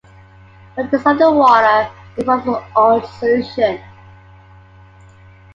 [0.73, 3.79] When dissolved in water, it forms an orange solution.